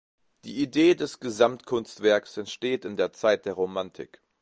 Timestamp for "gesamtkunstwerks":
1.19-2.35